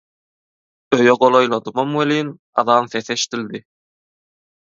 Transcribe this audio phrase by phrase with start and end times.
[0.95, 2.31] Öýe golaýladymam welin,
[2.63, 3.63] azan sesi eşdildi.